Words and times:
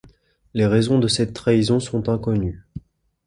Les 0.55 0.65
raisons 0.65 0.97
de 0.97 1.07
cette 1.07 1.35
trahison 1.35 1.79
sont 1.79 2.09
inconnues. 2.09 2.63